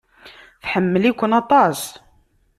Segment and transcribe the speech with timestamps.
[0.63, 1.81] Tḥemmel-iken aṭas.